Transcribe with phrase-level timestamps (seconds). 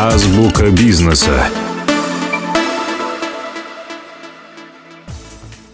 [0.00, 1.48] Азбука бизнеса.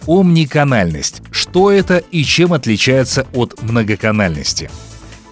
[0.07, 1.21] Омниканальность.
[1.29, 4.71] Что это и чем отличается от многоканальности?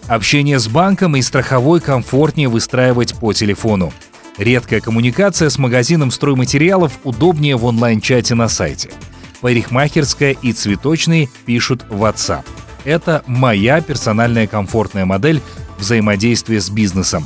[0.06, 3.92] Общение с банком и страховой комфортнее выстраивать по телефону.
[4.38, 8.92] Редкая коммуникация с магазином стройматериалов удобнее в онлайн-чате на сайте.
[9.42, 12.46] Парикмахерская и цветочные пишут в WhatsApp.
[12.84, 15.42] Это моя персональная комфортная модель
[15.80, 17.26] взаимодействия с бизнесом.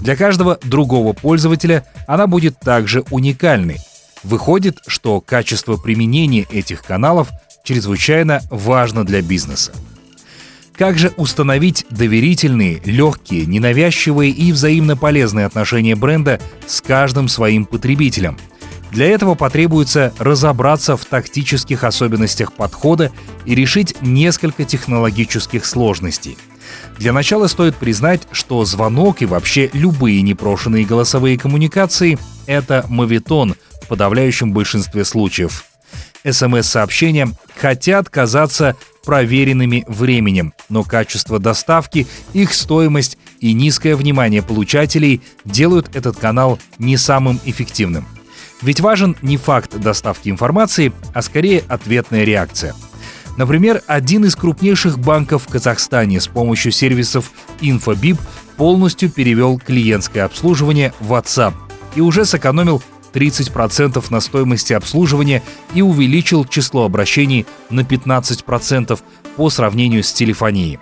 [0.00, 3.78] Для каждого другого пользователя она будет также уникальной.
[4.22, 7.28] Выходит, что качество применения этих каналов
[7.64, 9.72] чрезвычайно важно для бизнеса.
[10.74, 18.38] Как же установить доверительные, легкие, ненавязчивые и взаимно полезные отношения бренда с каждым своим потребителем?
[18.90, 23.12] Для этого потребуется разобраться в тактических особенностях подхода
[23.44, 26.38] и решить несколько технологических сложностей.
[27.00, 33.88] Для начала стоит признать, что звонок и вообще любые непрошенные голосовые коммуникации— это мавитон в
[33.88, 35.64] подавляющем большинстве случаев.
[36.28, 45.96] СМС-сообщения хотят казаться проверенными временем, но качество доставки, их стоимость и низкое внимание получателей делают
[45.96, 48.06] этот канал не самым эффективным.
[48.60, 52.74] Ведь важен не факт доставки информации, а скорее ответная реакция.
[53.40, 58.18] Например, один из крупнейших банков в Казахстане с помощью сервисов InfoBip
[58.58, 61.54] полностью перевел клиентское обслуживание в WhatsApp
[61.94, 62.82] и уже сэкономил
[63.14, 69.00] 30% на стоимости обслуживания и увеличил число обращений на 15%
[69.36, 70.78] по сравнению с телефонией.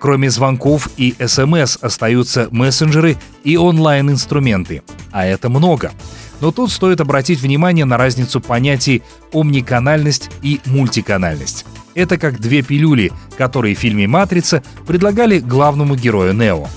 [0.00, 5.92] Кроме звонков и СМС остаются мессенджеры и онлайн-инструменты, а это много.
[6.40, 9.02] Но тут стоит обратить внимание на разницу понятий
[9.34, 11.66] омниканальность и мультиканальность.
[11.94, 16.68] Это как две пилюли, которые в фильме «Матрица» предлагали главному герою Нео.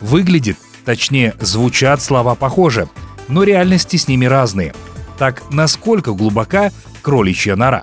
[0.00, 2.88] Выглядит, точнее, звучат слова похоже,
[3.28, 4.74] но реальности с ними разные.
[5.18, 6.70] Так насколько глубока
[7.02, 7.82] кроличья нора?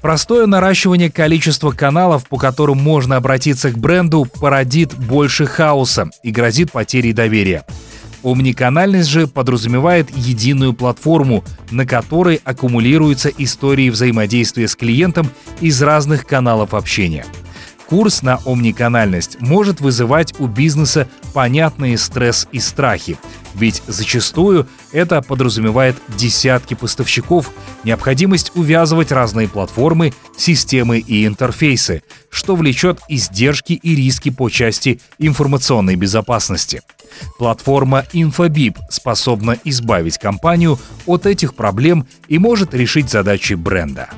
[0.00, 6.70] Простое наращивание количества каналов, по которым можно обратиться к бренду, породит больше хаоса и грозит
[6.70, 7.64] потерей доверия.
[8.30, 15.30] Омниканальность же подразумевает единую платформу, на которой аккумулируются истории взаимодействия с клиентом
[15.62, 17.24] из разных каналов общения.
[17.86, 23.16] Курс на омниканальность может вызывать у бизнеса понятные стресс и страхи,
[23.54, 27.50] ведь зачастую это подразумевает десятки поставщиков,
[27.82, 35.96] необходимость увязывать разные платформы, системы и интерфейсы, что влечет издержки и риски по части информационной
[35.96, 36.82] безопасности.
[37.38, 44.08] Платформа InfoBip способна избавить компанию от этих проблем и может решить задачи бренда.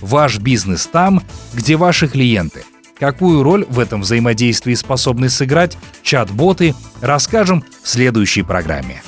[0.00, 1.22] Ваш бизнес там,
[1.54, 2.64] где ваши клиенты–
[2.98, 9.02] Какую роль в этом взаимодействии способны сыграть чат-боты, расскажем в следующей программе.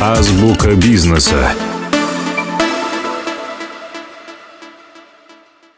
[0.00, 1.52] Азбука бизнеса.